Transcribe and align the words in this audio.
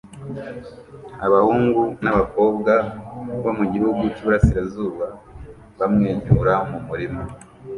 Abahungu 1.25 1.81
n'abakobwa 2.03 2.73
bo 3.43 3.51
mu 3.57 3.65
gihugu 3.73 4.03
cy'iburasirazuba 4.13 5.05
bamwenyura 5.79 6.53
mu 6.69 6.79
murima 6.87 7.21